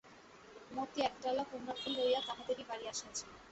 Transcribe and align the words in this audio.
মতি 0.71 0.99
একডালা 1.01 1.43
কুমড়াফুল 1.49 1.91
লইয়া 1.97 2.21
তাহাদেরই 2.27 2.63
বাড়ি 2.69 2.85
আসিয়াছিল। 2.91 3.29